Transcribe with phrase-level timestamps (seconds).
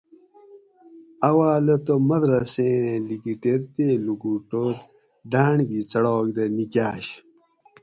[1.29, 4.75] اواۤلہ تہ مدرسہۤ ایں لِکِٹیر تے لُکوُٹور
[5.31, 7.05] ڈاۤنڑ گی څڑاک دہ نِکاۤش